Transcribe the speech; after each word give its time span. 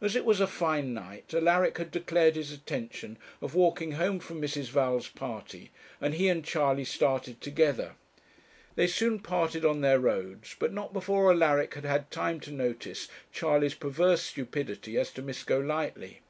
As 0.00 0.16
it 0.16 0.24
was 0.24 0.40
a 0.40 0.46
fine 0.46 0.94
night 0.94 1.34
Alaric 1.34 1.76
had 1.76 1.90
declared 1.90 2.36
his 2.36 2.50
intention 2.50 3.18
of 3.42 3.54
walking 3.54 3.92
home 3.92 4.18
from 4.18 4.40
Mrs. 4.40 4.70
Val's 4.70 5.08
party, 5.08 5.70
and 6.00 6.14
he 6.14 6.30
and 6.30 6.42
Charley 6.42 6.86
started 6.86 7.42
together. 7.42 7.92
They 8.76 8.86
soon 8.86 9.18
parted 9.18 9.66
on 9.66 9.82
their 9.82 10.00
roads, 10.00 10.56
but 10.58 10.72
not 10.72 10.94
before 10.94 11.30
Alaric 11.30 11.74
had 11.74 11.84
had 11.84 12.10
time 12.10 12.40
to 12.48 12.50
notice 12.50 13.08
Charley's 13.30 13.74
perverse 13.74 14.22
stupidity 14.22 14.96
as 14.96 15.10
to 15.10 15.20
Miss 15.20 15.44
Golightly. 15.44 16.22